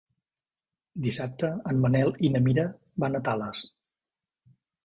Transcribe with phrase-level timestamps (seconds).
[1.03, 2.65] Dissabte en Manel i na Mira
[3.05, 3.63] van a Tales.